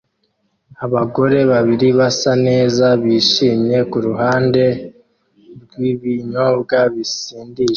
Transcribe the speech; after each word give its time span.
Abagore 0.85 1.37
babiri 1.51 1.87
basa 1.99 2.31
neza 2.47 2.85
bishimye 3.03 3.77
kuruhande 3.91 4.63
rwibinyobwa 5.61 6.77
bisindisha 6.93 7.63